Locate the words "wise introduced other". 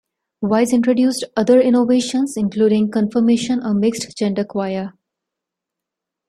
0.41-1.61